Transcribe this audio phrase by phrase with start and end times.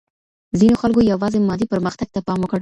[0.59, 2.59] ځینو خلګو یوازې مادي پرمختګ ته پام وکړ.